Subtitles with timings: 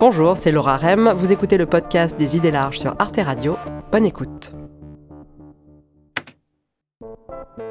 [0.00, 1.12] Bonjour, c'est Laura Rem.
[1.14, 3.58] Vous écoutez le podcast des idées larges sur Arte Radio.
[3.92, 4.50] Bonne écoute.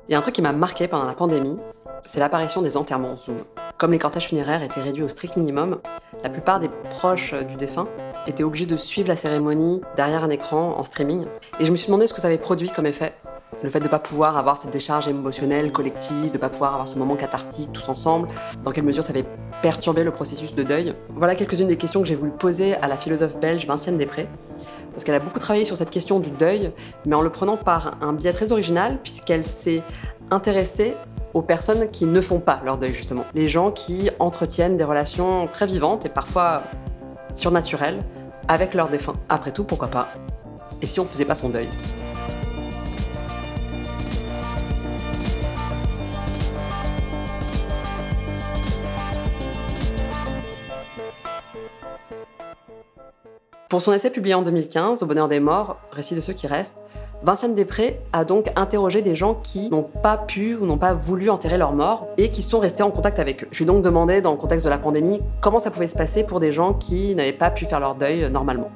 [0.07, 1.57] Il y a un truc qui m'a marqué pendant la pandémie,
[2.05, 3.37] c'est l'apparition des enterrements Zoom.
[3.79, 5.79] Comme les cortèges funéraires étaient réduits au strict minimum,
[6.23, 7.87] la plupart des proches du défunt
[8.27, 11.25] étaient obligés de suivre la cérémonie derrière un écran en streaming.
[11.59, 13.15] Et je me suis demandé ce que ça avait produit comme effet
[13.63, 16.73] le fait de ne pas pouvoir avoir cette décharge émotionnelle collective, de ne pas pouvoir
[16.73, 18.27] avoir ce moment cathartique tous ensemble,
[18.63, 19.25] dans quelle mesure ça avait
[19.61, 20.93] perturbé le processus de deuil.
[21.09, 24.27] Voilà quelques-unes des questions que j'ai voulu poser à la philosophe belge Vinciane Després,
[24.91, 26.71] parce qu'elle a beaucoup travaillé sur cette question du deuil,
[27.05, 29.83] mais en le prenant par un biais très original, puisqu'elle s'est
[30.31, 30.95] intéressée
[31.33, 33.25] aux personnes qui ne font pas leur deuil justement.
[33.35, 36.63] Les gens qui entretiennent des relations très vivantes et parfois
[37.33, 37.99] surnaturelles
[38.47, 39.13] avec leurs défunts.
[39.29, 40.09] Après tout, pourquoi pas?
[40.81, 41.67] Et si on faisait pas son deuil?
[53.69, 56.81] Pour son essai publié en 2015, Au bonheur des morts, récit de ceux qui restent,
[57.21, 61.29] Vinciane Després a donc interrogé des gens qui n'ont pas pu ou n'ont pas voulu
[61.29, 63.47] enterrer leurs morts et qui sont restés en contact avec eux.
[63.51, 65.95] Je lui ai donc demandé, dans le contexte de la pandémie, comment ça pouvait se
[65.95, 68.71] passer pour des gens qui n'avaient pas pu faire leur deuil normalement.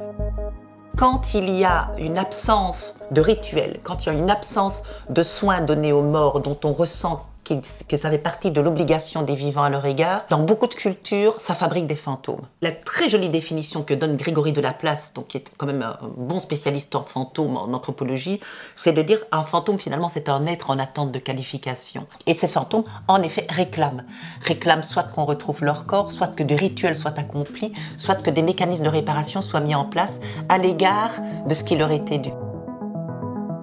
[0.96, 5.24] Quand il y a une absence de rituel, quand il y a une absence de
[5.24, 9.64] soins donnés aux morts dont on ressent que ça fait partie de l'obligation des vivants
[9.64, 10.26] à leur égard.
[10.30, 12.42] Dans beaucoup de cultures, ça fabrique des fantômes.
[12.62, 15.98] La très jolie définition que donne Grégory de Laplace, donc qui est quand même un
[16.18, 18.40] bon spécialiste en fantômes, en anthropologie,
[18.76, 22.08] c'est de dire un fantôme finalement c'est un être en attente de qualification.
[22.26, 24.06] Et ces fantômes, en effet, réclament.
[24.42, 28.42] Réclament soit qu'on retrouve leur corps, soit que des rituels soient accomplis, soit que des
[28.42, 31.12] mécanismes de réparation soient mis en place à l'égard
[31.48, 32.32] de ce qui leur était dû.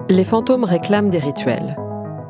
[0.08, 1.76] Les fantômes réclament des rituels.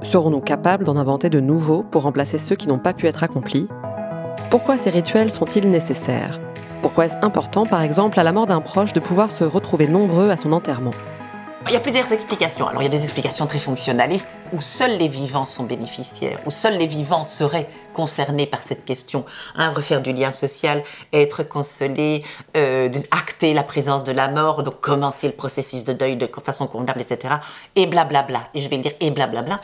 [0.03, 3.69] Serons-nous capables d'en inventer de nouveaux pour remplacer ceux qui n'ont pas pu être accomplis?
[4.49, 6.41] Pourquoi ces rituels sont-ils nécessaires?
[6.81, 10.31] Pourquoi est-ce important, par exemple, à la mort d'un proche, de pouvoir se retrouver nombreux
[10.31, 10.95] à son enterrement?
[11.67, 12.67] Il y a plusieurs explications.
[12.67, 16.51] Alors il y a des explications très fonctionnalistes où seuls les vivants sont bénéficiaires, où
[16.51, 19.27] seuls les vivants seraient concernés par cette question.
[19.57, 20.83] Hein, refaire du lien social,
[21.13, 22.25] être consolé,
[22.57, 26.67] euh, acter la présence de la mort, donc commencer le processus de deuil de façon
[26.67, 27.35] convenable, etc.
[27.77, 28.49] Et blablabla.
[28.55, 29.61] Et je vais le dire et blablabla.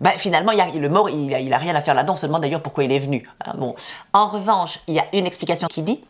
[0.00, 2.62] Ben, finalement, il a, le mort, il n'a a rien à faire là-dedans, seulement d'ailleurs
[2.62, 3.28] pourquoi il est venu.
[3.44, 3.74] Hein, bon.
[4.12, 6.00] En revanche, il y a une explication qui dit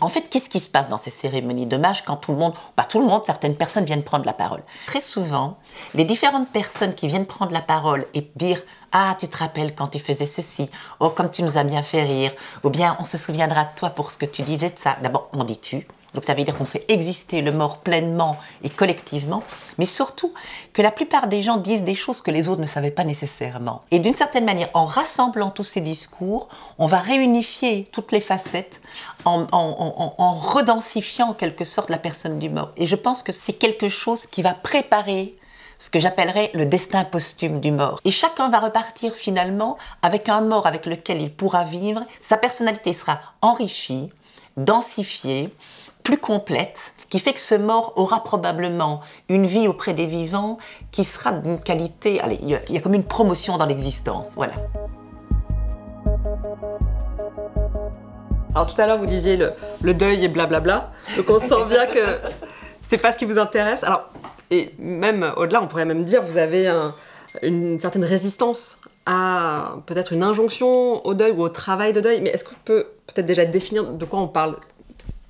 [0.00, 2.84] en fait, qu'est-ce qui se passe dans ces cérémonies d'hommage quand tout le monde, pas
[2.84, 4.62] tout le monde, certaines personnes viennent prendre la parole?
[4.86, 5.56] Très souvent,
[5.94, 9.86] les différentes personnes qui viennent prendre la parole et dire Ah, tu te rappelles quand
[9.88, 10.68] tu faisais ceci
[10.98, 12.32] Oh, comme tu nous as bien fait rire
[12.64, 14.96] Ou bien on se souviendra de toi pour ce que tu disais de ça.
[15.00, 15.86] D'abord, on dit tu.
[16.14, 19.42] Donc ça veut dire qu'on fait exister le mort pleinement et collectivement,
[19.78, 20.32] mais surtout
[20.72, 23.82] que la plupart des gens disent des choses que les autres ne savaient pas nécessairement.
[23.90, 26.48] Et d'une certaine manière, en rassemblant tous ces discours,
[26.78, 28.80] on va réunifier toutes les facettes
[29.24, 32.70] en, en, redensifiant en quelque sorte la personne du mort.
[32.76, 35.36] Et je pense que c'est quelque chose qui va préparer
[35.78, 38.00] ce que j'appellerais le destin posthume du mort.
[38.04, 42.04] Et chacun va repartir finalement avec un mort avec lequel il pourra vivre.
[42.20, 44.10] Sa personnalité sera enrichie,
[44.56, 45.50] densifiée,
[46.04, 50.58] plus complète, qui fait que ce mort aura probablement une vie auprès des vivants
[50.92, 52.20] qui sera d'une qualité.
[52.20, 54.28] Allez, il y, a comme une promotion dans l'existence.
[54.36, 54.54] Voilà.
[58.54, 60.92] Alors tout à l'heure, vous disiez le, deuil et blablabla.
[61.16, 62.00] Donc on sent bien que
[62.82, 63.82] c'est pas ce qui vous intéresse.
[63.82, 64.04] Alors,
[64.50, 66.70] et même au-delà, on pourrait même dire vous avez
[67.42, 72.20] une certaine résistance à peut-être une injonction au deuil ou au travail de deuil.
[72.20, 74.56] Mais est-ce qu'on peut peut-être déjà définir de quoi on parle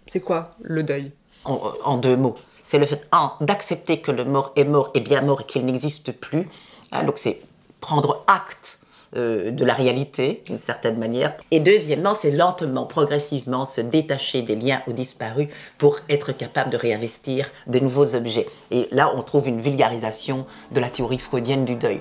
[0.07, 1.13] c'est quoi le deuil?
[1.45, 2.37] En, deux mots.
[2.63, 3.07] C'est le fait,
[3.43, 6.49] d'accepter que le mort est mort et bien mort et qu'il n'existe plus.
[6.93, 7.41] Hein, donc c'est
[7.81, 8.79] prendre acte
[9.17, 11.35] euh, de la réalité, d'une certaine manière.
[11.51, 16.79] Et deuxièmement, c'est lentement, progressivement se détacher des liens aux disparus pour être capable de
[16.79, 18.49] réinvestir de nouveaux objets.
[18.71, 22.01] Et là, on trouve une vulgarisation de la théorie freudienne du deuil.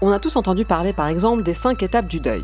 [0.00, 2.42] On a tous entendu parler, par exemple, des cinq étapes du deuil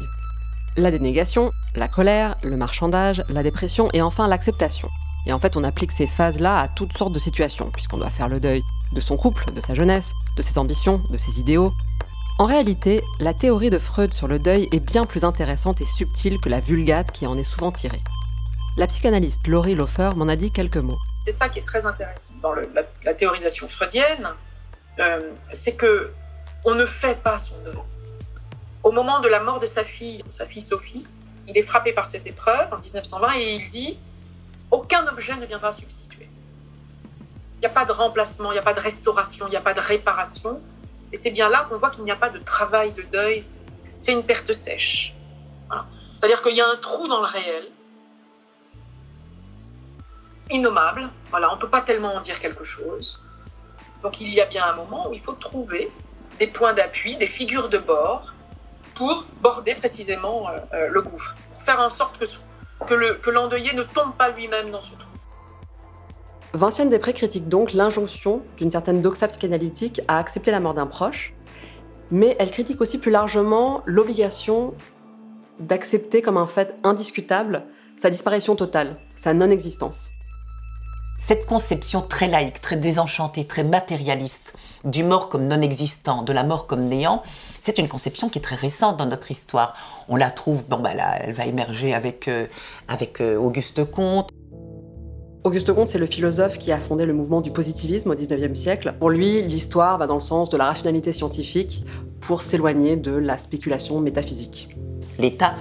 [0.78, 4.89] la dénégation, la colère, le marchandage, la dépression et enfin l'acceptation.
[5.27, 8.29] Et en fait, on applique ces phases-là à toutes sortes de situations, puisqu'on doit faire
[8.29, 8.62] le deuil
[8.93, 11.73] de son couple, de sa jeunesse, de ses ambitions, de ses idéaux.
[12.38, 16.38] En réalité, la théorie de Freud sur le deuil est bien plus intéressante et subtile
[16.41, 18.03] que la vulgate qui en est souvent tirée.
[18.76, 20.99] La psychanalyste Laurie Lofer m'en a dit quelques mots.
[21.26, 24.29] C'est ça qui est très intéressant dans la, théorisation freudienne,
[25.00, 25.20] euh,
[25.50, 26.12] c'est que
[26.64, 27.75] on ne fait pas son deuil.
[28.88, 31.05] Au moment de la mort de sa fille, sa fille Sophie,
[31.46, 33.99] il est frappé par cette épreuve en 1920 et il dit
[34.70, 36.31] aucun objet ne viendra substituer.
[37.56, 39.61] Il n'y a pas de remplacement, il n'y a pas de restauration, il n'y a
[39.61, 40.62] pas de réparation.
[41.12, 43.44] Et c'est bien là qu'on voit qu'il n'y a pas de travail de deuil.
[43.94, 45.14] C'est une perte sèche.
[46.19, 47.69] C'est-à-dire qu'il y a un trou dans le réel.
[50.50, 51.11] innommable.
[51.29, 53.23] Voilà, on ne peut pas tellement en dire quelque chose.
[54.02, 55.93] Donc il y a bien un moment où il faut trouver
[56.38, 58.32] des points d'appui, des figures de bord
[58.99, 62.25] pour border précisément euh, euh, le gouffre, faire en sorte que,
[62.95, 65.09] ne tombe pas lui-même dans ce trou.
[66.53, 71.33] Vinciane Després critique donc l'injonction d'une certaine doxa psychanalytique à accepter la mort d'un proche,
[72.11, 74.75] mais elle critique aussi plus largement l'obligation
[75.61, 77.65] d'accepter comme un fait indiscutable
[77.97, 80.11] sa disparition totale, sa non-existence.
[81.19, 84.55] Cette conception très laïque, très désenchantée, très matérialiste
[84.85, 87.25] du mort comme non existant, de la mort comme néant,
[87.61, 89.75] c'est une conception qui est très récente dans notre histoire.
[90.09, 92.47] On la trouve, bon bah là, elle va émerger avec, euh,
[92.87, 94.31] avec euh, Auguste Comte.
[95.43, 98.94] Auguste Comte, c'est le philosophe qui a fondé le mouvement du positivisme au XIXe siècle.
[99.00, 101.85] Pour lui, l'histoire va dans le sens de la rationalité scientifique
[102.20, 104.76] pour s'éloigner de la spéculation métaphysique.
[105.19, 105.56] L'État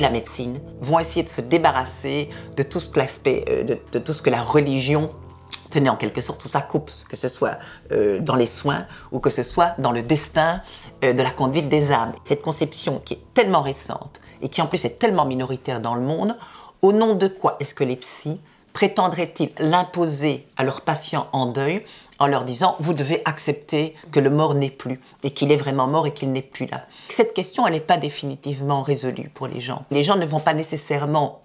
[0.00, 4.12] la médecine vont essayer de se débarrasser de tout ce que l'aspect, euh, de, tout
[4.12, 5.10] ce que la religion
[5.70, 7.58] tenait en quelque sorte sous sa coupe, que ce soit
[7.92, 10.60] euh, dans les soins ou que ce soit dans le destin
[11.02, 12.12] euh, de la conduite des âmes.
[12.24, 16.02] Cette conception qui est tellement récente et qui en plus est tellement minoritaire dans le
[16.02, 16.36] monde,
[16.82, 18.40] au nom de quoi est-ce que les psys
[18.72, 21.84] prétendraient-ils l'imposer à leurs patients en deuil
[22.22, 25.88] en leur disant vous devez accepter que le mort n'est plus et qu'il est vraiment
[25.88, 26.86] mort et qu'il n'est plus là.
[27.08, 29.84] Cette question, elle n'est pas définitivement résolue pour les gens.
[29.90, 31.42] Les gens ne vont pas nécessairement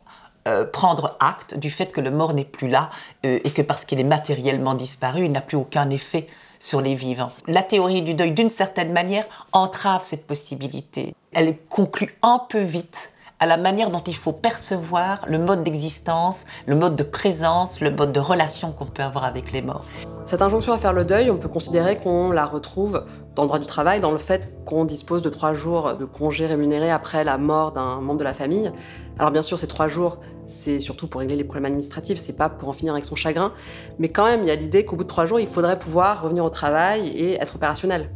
[0.47, 2.91] euh, prendre acte du fait que le mort n'est plus là
[3.25, 6.27] euh, et que parce qu'il est matériellement disparu, il n'a plus aucun effet
[6.59, 7.31] sur les vivants.
[7.47, 11.15] La théorie du deuil, d'une certaine manière, entrave cette possibilité.
[11.33, 16.45] Elle conclut un peu vite à la manière dont il faut percevoir le mode d'existence,
[16.65, 19.85] le mode de présence, le mode de relation qu'on peut avoir avec les morts.
[20.25, 23.05] Cette injonction à faire le deuil, on peut considérer qu'on la retrouve
[23.35, 26.47] dans le droit du travail, dans le fait qu'on dispose de trois jours de congés
[26.47, 28.71] rémunérés après la mort d'un membre de la famille.
[29.19, 30.17] Alors bien sûr, ces trois jours,
[30.47, 33.53] c'est surtout pour régler les problèmes administratifs, c'est pas pour en finir avec son chagrin,
[33.99, 36.23] mais quand même, il y a l'idée qu'au bout de trois jours, il faudrait pouvoir
[36.23, 38.09] revenir au travail et être opérationnel.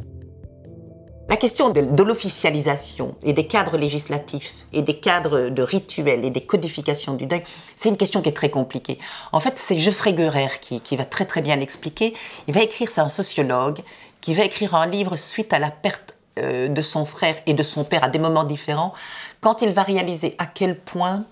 [1.31, 6.41] La question de, l'officialisation et des cadres législatifs et des cadres de rituels et des
[6.41, 7.41] codifications du deuil,
[7.77, 8.99] c'est une question qui est très compliquée.
[9.31, 12.13] En fait, c'est Geoffrey Guerer qui, va très très bien l'expliquer.
[12.49, 13.79] Il va écrire, c'est un sociologue,
[14.19, 17.63] qui va écrire un livre suite à la perte euh, de son frère et de
[17.63, 18.93] son père à des moments différents,
[19.39, 21.23] quand il va réaliser à quel point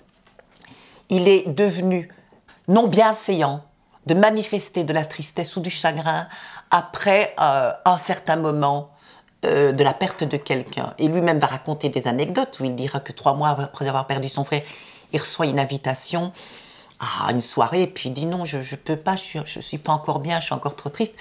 [1.09, 2.07] il est devenu
[2.69, 3.65] non bienséant
[4.05, 6.25] de manifester de la tristesse ou du chagrin
[6.71, 8.91] après euh, un certain moment
[9.45, 10.93] euh, de la perte de quelqu'un.
[10.97, 14.27] Et lui-même va raconter des anecdotes où il dira que trois mois après avoir perdu
[14.27, 14.61] son frère,
[15.13, 16.33] il reçoit une invitation
[16.99, 19.77] à une soirée, et puis il dit non, je ne peux pas, je ne suis,
[19.77, 21.13] pas encore bien, je suis encore trop triste.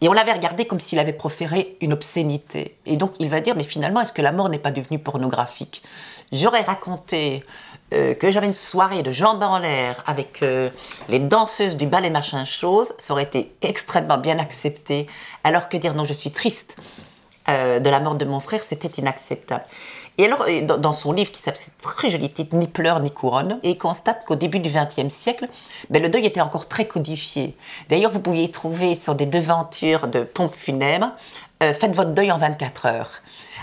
[0.00, 2.76] Et on l'avait regardé comme s'il avait proféré une obscénité.
[2.86, 5.84] Et donc il va dire, mais finalement, est-ce que la mort n'est pas devenue pornographique?
[6.32, 7.44] J'aurais raconté
[7.92, 10.70] euh, que j'avais une soirée de jambes en l'air avec euh,
[11.08, 15.06] les danseuses du ballet machin chose, ça aurait été extrêmement bien accepté,
[15.44, 16.76] alors que dire non, je suis triste
[17.50, 19.64] euh, de la mort de mon frère, c'était inacceptable.
[20.18, 20.44] Et alors,
[20.78, 24.24] dans son livre qui s'appelle très joli titre, Ni pleurs ni couronne, et il constate
[24.26, 25.48] qu'au début du XXe siècle,
[25.88, 27.56] ben, le deuil était encore très codifié.
[27.88, 31.12] D'ailleurs, vous pouviez trouver sur des devantures de pompes funèbres,
[31.62, 33.10] euh, faites votre deuil en 24 heures.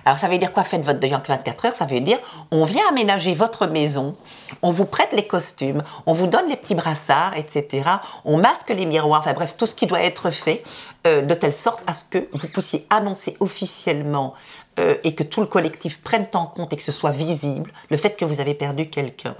[0.07, 1.73] Alors ça veut dire quoi Faites votre deuil en 24 heures?
[1.73, 2.17] Ça veut dire
[2.51, 4.15] on vient aménager votre maison,
[4.61, 7.89] on vous prête les costumes, on vous donne les petits brassards, etc.
[8.23, 10.63] On masque les miroirs, enfin bref, tout ce qui doit être fait
[11.07, 14.33] euh, de telle sorte à ce que vous puissiez annoncer officiellement
[14.79, 17.97] euh, et que tout le collectif prenne en compte et que ce soit visible le
[17.97, 19.35] fait que vous avez perdu quelqu'un.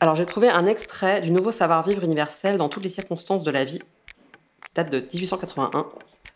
[0.00, 3.66] Alors j'ai trouvé un extrait du nouveau savoir-vivre universel dans toutes les circonstances de la
[3.66, 3.82] vie,
[4.74, 5.84] date de 1881.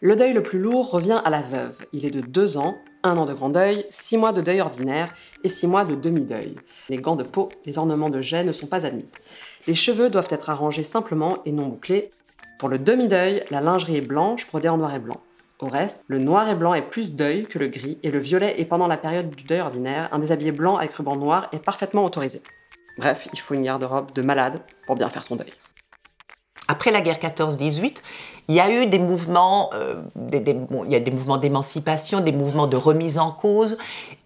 [0.04, 1.86] Le deuil le plus lourd revient à la veuve.
[1.92, 5.14] Il est de deux ans, un an de grand deuil, six mois de deuil ordinaire
[5.44, 6.56] et six mois de demi-deuil.
[6.88, 9.06] Les gants de peau, les ornements de jet ne sont pas admis.
[9.68, 12.10] Les cheveux doivent être arrangés simplement et non bouclés.
[12.58, 15.20] Pour le demi-deuil, la lingerie est blanche brodée en noir et blanc.
[15.60, 18.60] Au reste, le noir et blanc est plus deuil que le gris et le violet
[18.60, 22.04] est pendant la période du deuil ordinaire, un déshabillé blanc avec ruban noir est parfaitement
[22.04, 22.42] autorisé.
[22.98, 25.52] Bref, il faut une garde-robe de malade pour bien faire son deuil
[26.68, 27.96] après la guerre 14-18,
[28.48, 30.02] il y a eu des mouvements, euh,
[30.32, 33.78] il y a des mouvements d'émancipation, des mouvements de remise en cause,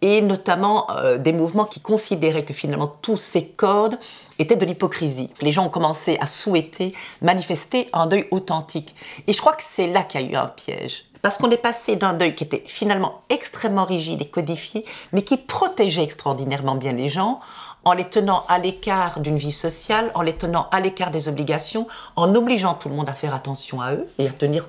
[0.03, 3.99] et notamment euh, des mouvements qui considéraient que finalement tous ces codes
[4.39, 5.31] étaient de l'hypocrisie.
[5.41, 8.95] Les gens ont commencé à souhaiter manifester un deuil authentique.
[9.27, 11.05] Et je crois que c'est là qu'il y a eu un piège.
[11.23, 15.37] Parce qu'on est passé d'un deuil qui était finalement extrêmement rigide et codifié, mais qui
[15.37, 17.41] protégeait extraordinairement bien les gens,
[17.87, 21.87] en les tenant à l'écart d'une vie sociale, en les tenant à l'écart des obligations,
[22.17, 24.69] en obligeant tout le monde à faire attention à eux et à, tenir,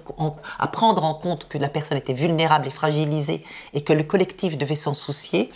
[0.72, 3.44] prendre en compte que la personne était vulnérable et fragilisée
[3.74, 5.50] et que le collectif devait s'en soucier.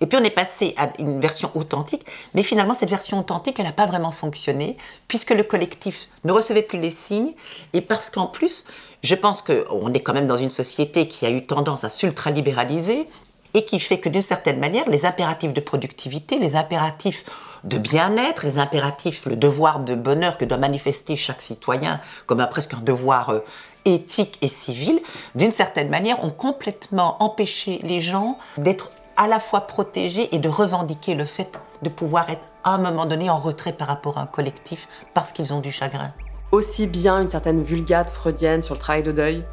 [0.00, 3.66] Et puis on est passé à une version authentique, mais finalement cette version authentique, elle
[3.66, 7.34] n'a pas vraiment fonctionné, puisque le collectif ne recevait plus les signes,
[7.74, 8.64] et parce qu'en plus,
[9.02, 13.06] je pense qu'on est quand même dans une société qui a eu tendance à s'ultralibéraliser,
[13.54, 17.24] et qui fait que d'une certaine manière, les impératifs de productivité, les impératifs
[17.62, 22.46] de bien-être, les impératifs, le devoir de bonheur que doit manifester chaque citoyen comme un,
[22.46, 23.40] presque un devoir euh,
[23.84, 25.00] éthique et civil,
[25.34, 30.48] d'une certaine manière, ont complètement empêché les gens d'être à la fois protégés et de
[30.48, 34.22] revendiquer le fait de pouvoir être à un moment donné en retrait par rapport à
[34.22, 36.12] un collectif parce qu'ils ont du chagrin.
[36.50, 39.44] Aussi bien une certaine vulgate freudienne sur le travail de deuil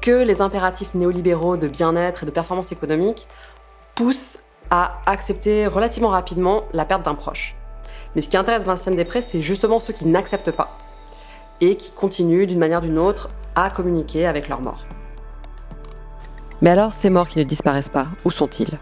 [0.00, 3.26] que les impératifs néolibéraux de bien-être et de performance économique
[3.94, 7.54] poussent à accepter relativement rapidement la perte d'un proche.
[8.14, 10.78] Mais ce qui intéresse Vinciane Després, c'est justement ceux qui n'acceptent pas
[11.60, 14.84] et qui continuent d'une manière ou d'une autre à communiquer avec leurs morts.
[16.60, 18.78] Mais alors, ces morts qui ne disparaissent pas, où sont-ils?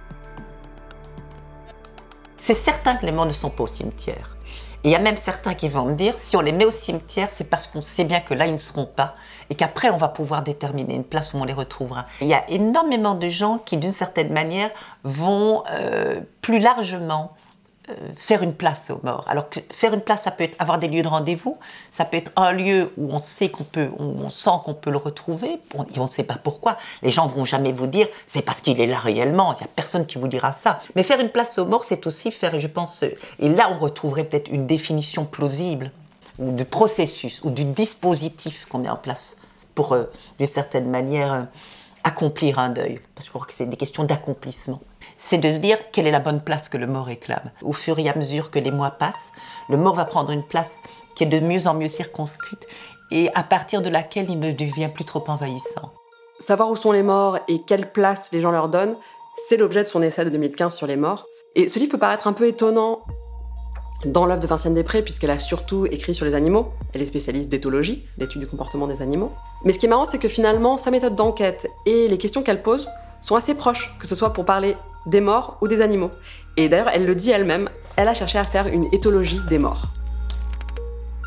[2.36, 4.36] C'est certain que les morts ne sont pas au cimetière.
[4.84, 6.70] Et il y a même certains qui vont me dire, si on les met au
[6.70, 9.14] cimetière, c'est parce qu'on sait bien que là, ils ne seront pas,
[9.48, 12.06] et qu'après, on va pouvoir déterminer une place où on les retrouvera.
[12.20, 14.70] Il y a énormément de gens qui, d'une certaine manière,
[15.04, 17.32] vont euh, plus largement
[18.16, 19.24] faire une place aux morts.
[19.28, 21.58] Alors faire une place, ça peut être avoir des lieux de rendez-vous,
[21.90, 24.96] ça peut être un lieu où on sait qu'on peut, on sent qu'on peut le
[24.96, 26.76] retrouver, on, ne sait pas pourquoi.
[27.02, 29.52] Les gens vont jamais vous dire c'est parce qu'il est là réellement.
[29.54, 30.80] Il n'y a personne qui vous dira ça.
[30.96, 33.04] Mais faire une place aux morts, c'est aussi faire, je pense,
[33.38, 35.92] et là on retrouverait peut-être une définition plausible
[36.38, 39.36] ou du processus ou du dispositif qu'on met en place
[39.74, 40.04] pour, euh,
[40.38, 41.42] d'une certaine manière, euh,
[42.04, 43.00] accomplir un deuil.
[43.14, 44.80] Parce que je crois que c'est des questions d'accomplissement
[45.22, 47.52] c'est de se dire quelle est la bonne place que le mort réclame.
[47.62, 49.30] Au fur et à mesure que les mois passent,
[49.68, 50.80] le mort va prendre une place
[51.14, 52.66] qui est de mieux en mieux circonscrite
[53.12, 55.92] et à partir de laquelle il ne devient plus trop envahissant.
[56.40, 58.96] Savoir où sont les morts et quelle place les gens leur donnent,
[59.46, 61.24] c'est l'objet de son essai de 2015 sur les morts.
[61.54, 63.02] Et ce livre peut paraître un peu étonnant
[64.04, 66.72] dans l'œuvre de Vinciane Després, puisqu'elle a surtout écrit sur les animaux.
[66.94, 69.30] Elle est spécialiste d'éthologie, l'étude du comportement des animaux.
[69.64, 72.62] Mais ce qui est marrant, c'est que finalement, sa méthode d'enquête et les questions qu'elle
[72.62, 72.88] pose
[73.20, 76.10] sont assez proches, que ce soit pour parler des morts ou des animaux.
[76.56, 79.86] Et d'ailleurs, elle le dit elle-même, elle a cherché à faire une éthologie des morts.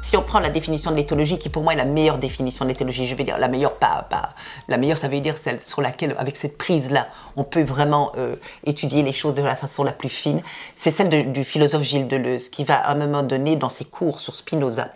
[0.01, 2.69] Si on prend la définition de l'éthologie, qui pour moi est la meilleure définition de
[2.69, 4.35] l'éthologie, je vais dire la meilleure, pas, pas
[4.67, 8.35] la meilleure, ça veut dire celle sur laquelle, avec cette prise-là, on peut vraiment euh,
[8.65, 10.43] étudier les choses de la façon la plus fine,
[10.75, 14.19] c'est celle du philosophe Gilles Deleuze, qui va à un moment donné, dans ses cours
[14.19, 14.89] sur Spinoza,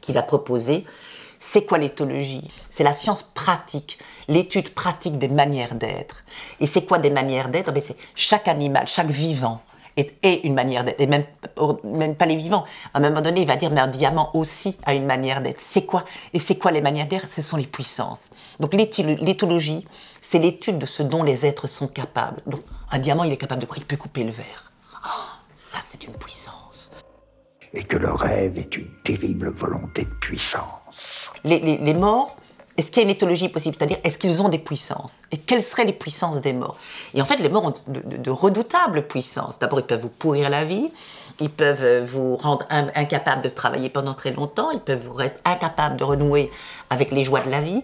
[0.00, 0.84] qui va proposer
[1.40, 2.48] c'est quoi l'éthologie?
[2.70, 6.24] C'est la science pratique, l'étude pratique des manières d'être.
[6.60, 7.72] Et c'est quoi des manières d'être?
[7.72, 9.60] Ben, C'est chaque animal, chaque vivant
[9.96, 11.00] est, une manière d'être.
[11.00, 11.24] Et même,
[12.14, 12.64] pas les vivants.
[12.94, 15.60] À un moment donné, il va dire, mais un diamant aussi a une manière d'être.
[15.60, 16.04] C'est quoi?
[16.32, 17.30] Et c'est quoi les manières d'être?
[17.30, 18.28] Ce sont les puissances.
[18.60, 19.86] Donc l'éthologie,
[20.20, 22.42] c'est l'étude de ce dont les êtres sont capables.
[22.46, 23.76] Donc un diamant, il est capable de quoi?
[23.78, 24.72] Il peut couper le verre.
[25.02, 26.90] Ah, ça, c'est une puissance.
[27.72, 30.85] Et que le rêve est une terrible volonté de puissance
[31.46, 32.36] les, morts,
[32.76, 33.74] est-ce qu'il y a une éthologie possible?
[33.78, 35.14] C'est-à-dire, est-ce qu'ils ont des puissances?
[35.32, 36.76] Et quelles seraient les puissances des morts?
[37.14, 39.58] Et en fait, les morts ont de, redoutables puissances.
[39.58, 40.90] D'abord, ils peuvent vous pourrir la vie,
[41.40, 45.30] ils peuvent euh, vous rendre incapable de travailler pendant très longtemps, ils peuvent vous rendre
[45.44, 46.50] incapable de renouer
[46.90, 47.82] avec les joies de la vie,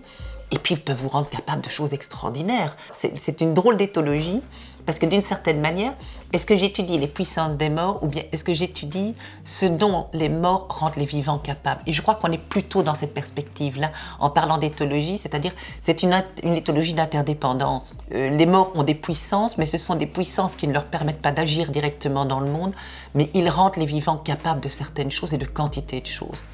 [0.50, 2.76] et puis ils peuvent vous rendre capable de choses extraordinaires.
[2.92, 4.42] C'est une drôle d'éthologie
[4.86, 5.92] parce que d'une certaine manière,
[6.32, 10.28] est-ce que j'étudie les puissances des morts ou bien est-ce que j'étudie ce dont les
[10.28, 11.82] morts rendent les vivants capables?
[11.86, 16.14] Et je crois qu'on est plutôt dans cette perspective-là en parlant d'éthologie, c'est-à-dire c'est une,
[16.42, 17.94] une, éthologie d'interdépendance.
[18.14, 21.22] Euh, les morts ont des puissances, mais ce sont des puissances qui ne leur permettent
[21.22, 22.72] pas d'agir directement dans le monde,
[23.14, 26.44] mais ils rendent les vivants capables de certaines choses et de quantité de choses.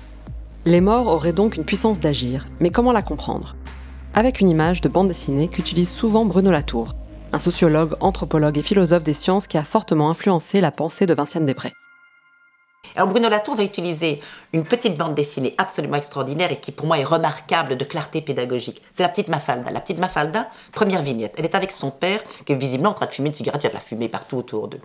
[0.64, 3.56] Les morts auraient donc une puissance d'agir, mais comment la comprendre?
[4.12, 6.94] Avec une image de bande dessinée qu'utilise souvent Bruno Latour,
[7.32, 11.46] un sociologue, anthropologue et philosophe des sciences qui a fortement influencé la pensée de Vinciane
[11.46, 11.72] Després.
[12.96, 14.20] Alors Bruno Latour va utiliser
[14.52, 18.82] une petite bande dessinée absolument extraordinaire et qui pour moi est remarquable de clarté pédagogique.
[18.92, 19.70] C'est la petite Mafalda.
[19.70, 21.34] La petite Mafalda, première vignette.
[21.36, 23.62] Elle est avec son père qui est visiblement en train de fumer une cigarette.
[23.62, 24.80] Il y a de la fumée partout autour d'eux.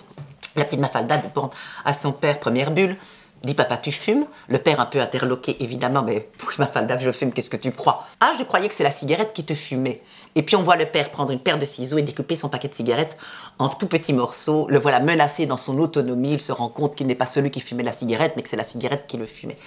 [0.56, 1.52] La petite Mafalda demande
[1.86, 2.98] à son père, première bulle,
[3.44, 4.26] dit papa tu fumes?
[4.48, 8.06] Le père un peu interloqué évidemment, mais ma Mafalda je fume, qu'est-ce que tu crois?
[8.20, 10.02] Ah je croyais que c'est la cigarette qui te fumait.
[10.36, 12.68] Et puis on voit le père prendre une paire de ciseaux et découper son paquet
[12.68, 13.18] de cigarettes
[13.60, 14.68] en tout petits morceaux.
[14.70, 16.34] Le voilà menacé dans son autonomie.
[16.34, 18.58] Il se rend compte qu'il n'est pas celui qui fumait la cigarette, mais que c'est
[18.58, 19.58] la cigarette qui le fumait.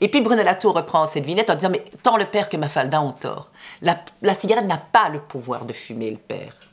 [0.00, 3.00] Et puis Bruno Latour reprend cette vignette en disant Mais tant le père que Mafalda
[3.00, 3.50] ont tort.
[3.82, 6.67] La, la cigarette n'a pas le pouvoir de fumer le père.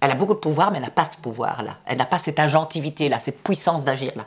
[0.00, 1.78] Elle a beaucoup de pouvoir, mais elle n'a pas ce pouvoir-là.
[1.84, 4.26] Elle n'a pas cette agentivité-là, cette puissance d'agir-là.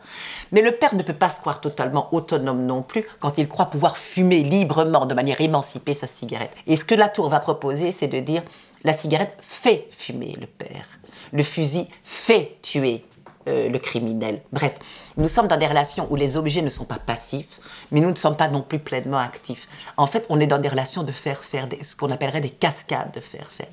[0.51, 3.67] Mais le père ne peut pas se croire totalement autonome non plus quand il croit
[3.67, 6.51] pouvoir fumer librement, de manière émancipée, sa cigarette.
[6.67, 8.43] Et ce que Latour va proposer, c'est de dire
[8.83, 10.85] la cigarette fait fumer le père.
[11.31, 13.05] Le fusil fait tuer
[13.47, 14.41] euh, le criminel.
[14.51, 14.77] Bref,
[15.17, 17.59] nous sommes dans des relations où les objets ne sont pas passifs,
[17.91, 19.67] mais nous ne sommes pas non plus pleinement actifs.
[19.97, 22.49] En fait, on est dans des relations de faire faire, des- ce qu'on appellerait des
[22.49, 23.67] cascades de faire faire.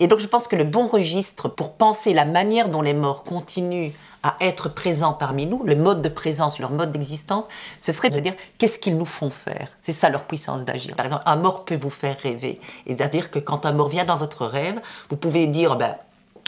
[0.00, 3.24] Et donc, je pense que le bon registre pour penser la manière dont les morts
[3.24, 3.90] continuent
[4.22, 7.44] à être présents parmi nous, le mode de présence, leur mode d'existence,
[7.80, 9.68] ce serait de dire qu'est-ce qu'ils nous font faire?
[9.80, 10.96] C'est ça leur puissance d'agir.
[10.96, 12.60] Par exemple, un mort peut vous faire rêver.
[12.86, 14.80] Et c'est-à-dire que quand un mort vient dans votre rêve,
[15.10, 15.94] vous pouvez dire, ben,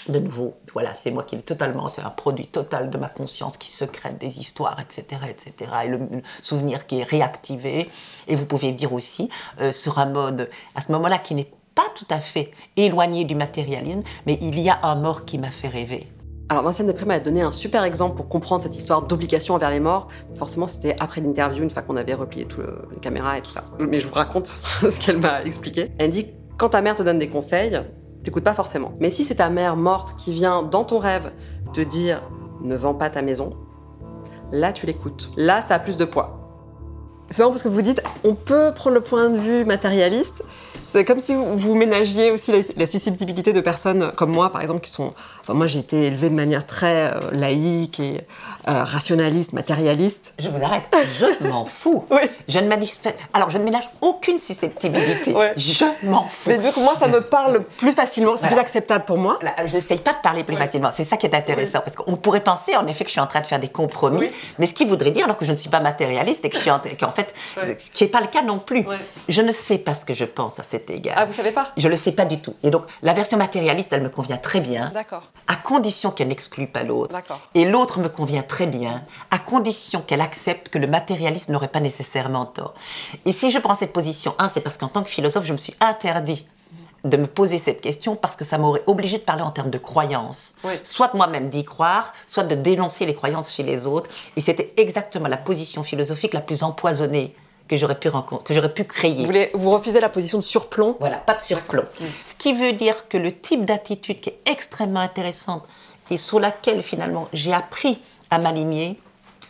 [0.08, 3.56] de nouveau, voilà, c'est moi qui est totalement, c'est un produit total de ma conscience
[3.56, 7.90] qui secrète des histoires, etc., etc., et le, le souvenir qui est réactivé.
[8.26, 9.28] Et vous pouvez dire aussi,
[9.60, 13.34] euh, sur un mode, à ce moment-là, qui n'est pas tout à fait éloigné du
[13.34, 16.08] matérialisme, mais il y a un mort qui m'a fait rêver.
[16.50, 19.80] Alors Vinciane Després m'a donné un super exemple pour comprendre cette histoire d'obligation envers les
[19.80, 20.08] morts.
[20.34, 23.64] Forcément, c'était après l'interview, une fois qu'on avait replié toutes les caméras et tout ça.
[23.78, 24.46] Mais je vous raconte
[24.80, 25.92] ce qu'elle m'a expliqué.
[25.98, 26.26] Elle dit
[26.56, 27.78] quand ta mère te donne des conseils,
[28.22, 28.92] t'écoutes pas forcément.
[29.00, 31.32] Mais si c'est ta mère morte qui vient dans ton rêve
[31.72, 32.22] te dire
[32.62, 33.56] ne vends pas ta maison,
[34.50, 35.30] là tu l'écoutes.
[35.36, 36.34] Là, ça a plus de poids.
[37.30, 40.42] C'est marrant parce que vous dites, on peut prendre le point de vue matérialiste.
[40.92, 44.62] C'est comme si vous, vous ménagiez aussi la, la susceptibilité de personnes comme moi, par
[44.62, 45.12] exemple, qui sont.
[45.42, 48.20] Enfin, moi, j'ai été élevée de manière très euh, laïque et
[48.68, 50.34] euh, rationaliste, matérialiste.
[50.38, 50.84] Je vous arrête,
[51.18, 52.04] je m'en fous.
[52.10, 52.20] Oui.
[52.48, 55.32] Je ne manifeste, alors je ne ménage aucune susceptibilité.
[55.34, 55.52] Ouais.
[55.56, 56.48] Je m'en fous.
[56.50, 58.56] Mais du coup, moi, ça me parle plus facilement, c'est Voilà.
[58.56, 59.38] plus acceptable pour moi.
[59.42, 60.90] Là, Je n'essaye pas de parler plus facilement.
[60.94, 61.80] C'est ça qui est intéressant.
[61.84, 64.18] Parce qu'on pourrait penser, en effet, que je suis en train de faire des compromis.
[64.20, 64.30] Oui.
[64.58, 66.60] Mais ce qui voudrait dire, alors que je ne suis pas matérialiste, et que je
[66.62, 67.76] suis en, qu'en fait, Ouais.
[67.78, 68.84] ce qui n'est pas le cas non plus.
[69.28, 71.16] Je ne sais pas ce que je pense à cet égard.
[71.18, 71.72] Ah, vous savez pas?
[71.76, 72.54] Je ne le sais pas du tout.
[72.62, 74.90] Et donc, la version matérialiste, elle me convient très bien.
[74.94, 75.24] D'accord.
[75.46, 77.14] À condition qu'elle n'exclue pas l'autre.
[77.14, 77.40] D'accord.
[77.54, 81.80] Et l'autre me convient très bien, à condition qu'elle accepte que le matérialiste n'aurait pas
[81.80, 82.74] nécessairement tort.
[83.24, 85.58] Et si je prends cette position, un, c'est parce qu'en tant que philosophe, je me
[85.58, 86.46] suis interdit
[87.04, 89.78] de me poser cette question parce que ça m'aurait obligé de parler en termes de
[89.78, 90.52] croyances.
[90.64, 90.74] Oui.
[90.82, 94.10] Soit moi-même d'y croire, soit de dénoncer les croyances chez les autres.
[94.36, 97.34] Et c'était exactement la position philosophique la plus empoisonnée
[97.68, 99.14] que j'aurais pu, rencontrer, que j'aurais pu créer.
[99.14, 100.96] Vous, voulez, vous refusez la position de surplomb?
[101.00, 101.84] Voilà, pas de surplomb.
[102.24, 105.64] Ce qui veut dire que le type d'attitude qui est extrêmement intéressante
[106.10, 108.00] et sur laquelle finalement j'ai appris
[108.30, 108.98] à m'aligner,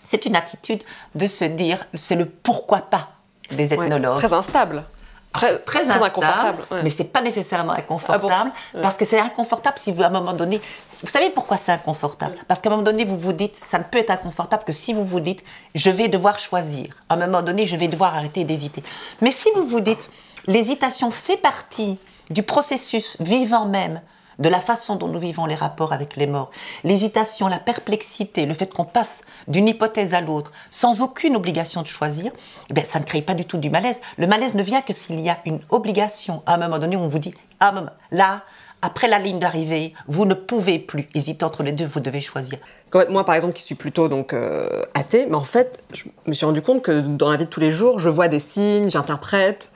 [0.02, 0.83] c'est une attitude
[1.14, 3.11] de se dire, c'est le pourquoi pas
[3.50, 4.18] des Ouais, ethnologues.
[4.18, 4.85] Très instable.
[5.32, 6.64] Très, Très, inconfortable.
[6.70, 6.82] ouais.
[6.82, 10.10] mais c'est pas nécessairement inconfortable Ah bon parce que c'est inconfortable si vous à un
[10.10, 10.60] moment donné,
[11.02, 12.34] vous savez pourquoi c'est inconfortable?
[12.48, 14.94] Parce qu'à un moment donné vous vous dites, ça ne peut être inconfortable que si
[14.94, 16.94] vous vous dites, je vais devoir choisir.
[17.08, 18.82] À un moment donné, je vais devoir arrêter d'hésiter.
[19.20, 20.08] Mais si vous vous dites,
[20.46, 21.98] l'hésitation fait partie
[22.30, 24.00] du processus vivant même
[24.38, 26.51] de la façon dont nous vivons les rapports avec les morts.
[26.85, 31.87] L'hésitation, la perplexité, le fait qu'on passe d'une hypothèse à l'autre sans aucune obligation de
[31.87, 32.33] choisir,
[32.70, 34.01] eh bien, ça ne crée pas du tout du malaise.
[34.16, 36.42] Le malaise ne vient que s'il y a une obligation.
[36.46, 37.72] À un moment donné, on vous dit, ah,
[38.11, 38.42] là,
[38.81, 42.59] après la ligne d'arrivée, vous ne pouvez plus hésiter entre les deux, vous devez choisir.
[43.09, 46.46] Moi, par exemple, qui suis plutôt donc euh, athée, mais en fait, je me suis
[46.46, 49.70] rendu compte que dans la vie de tous les jours, je vois des signes, j'interprète.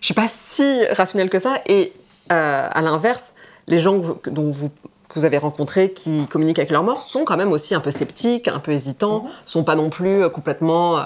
[0.00, 1.58] Je suis pas si rationnelle que ça.
[1.66, 1.92] Et
[2.32, 3.32] euh, à l'inverse,
[3.68, 4.70] les gens que dont vous
[5.08, 7.90] que vous avez rencontrés qui communiquent avec leurs morts sont quand même aussi un peu
[7.90, 10.98] sceptiques, un peu hésitants, sont pas non plus euh, complètement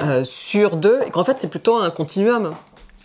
[0.00, 2.54] euh, sûrs d'eux, et qu'en fait c'est plutôt un continuum.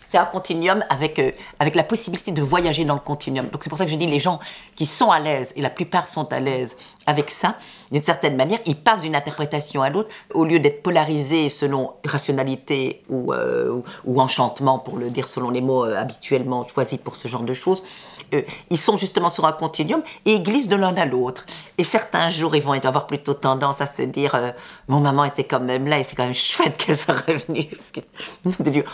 [0.06, 3.47] C'est un continuum avec, euh, avec la possibilité de voyager dans le continuum.
[3.47, 4.39] Donc c'est pour ça que je dis les gens
[4.75, 7.55] qui sont à l'aise, et la plupart sont à l'aise avec ça,
[7.91, 13.03] d'une certaine manière, ils passent d'une interprétation à l'autre, au lieu d'être polarisés selon rationalité
[13.09, 13.81] ou, euh,
[14.15, 17.83] enchantement, pour le dire selon les mots euh, habituellement choisis pour ce genre de choses.
[18.33, 21.45] euh, ils sont justement sur un continuum et ils glissent de l'un à l'autre.
[21.77, 24.53] Et certains jours, ils vont avoir plutôt tendance à se dire
[24.87, 27.69] Mon maman était quand même là et c'est quand même chouette qu'elle soit revenue.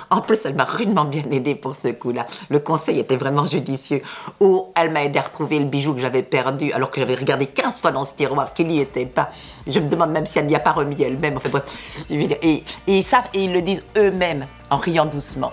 [0.09, 2.25] En plus, elle m'a rudement bien aidé pour ce coup-là.
[2.49, 4.01] Le conseil était vraiment judicieux.
[4.39, 7.45] Ou elle m'a aidé à retrouver le bijou que j'avais perdu alors que j'avais regardé
[7.45, 9.29] 15 fois dans ce tiroir qu'il n'y était pas.
[9.67, 11.37] Je me demande même si elle n'y a pas remis elle-même.
[11.37, 12.05] Enfin bref.
[12.09, 15.51] Et, ils savent et ils le disent eux-mêmes en riant doucement.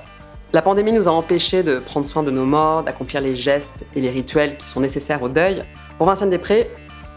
[0.53, 4.01] La pandémie nous a empêchés de prendre soin de nos morts, d'accomplir les gestes et
[4.01, 5.65] les rituels qui sont nécessaires au deuil.
[5.99, 6.71] Pour Vincent Després,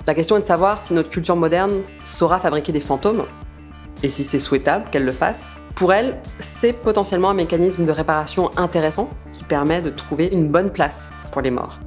[0.07, 3.25] la question est de savoir si notre culture moderne saura fabriquer des fantômes,
[4.03, 5.55] et si c'est souhaitable qu'elle le fasse.
[5.75, 10.71] Pour elle, c'est potentiellement un mécanisme de réparation intéressant qui permet de trouver une bonne
[10.71, 11.79] place pour les morts.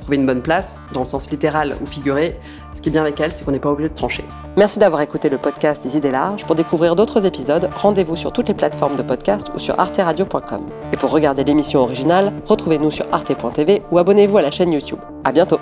[0.00, 2.38] Trouver une bonne place, dans le sens littéral ou figuré,
[2.78, 4.24] ce qui est bien avec elle, c'est qu'on n'est pas obligé de trancher.
[4.56, 6.44] Merci d'avoir écouté le podcast des idées larges.
[6.46, 10.62] Pour découvrir d'autres épisodes, rendez-vous sur toutes les plateformes de podcast ou sur arteradio.com.
[10.92, 15.00] Et pour regarder l'émission originale, retrouvez-nous sur arte.tv ou abonnez-vous à la chaîne YouTube.
[15.24, 15.58] À bientôt!